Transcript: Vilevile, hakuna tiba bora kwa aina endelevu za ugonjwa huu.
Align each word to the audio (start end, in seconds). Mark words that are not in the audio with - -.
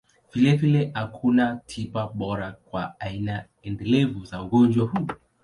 Vilevile, 0.33 0.91
hakuna 0.93 1.55
tiba 1.65 2.07
bora 2.07 2.51
kwa 2.51 2.99
aina 2.99 3.45
endelevu 3.63 4.25
za 4.25 4.43
ugonjwa 4.43 4.85
huu. 4.87 5.07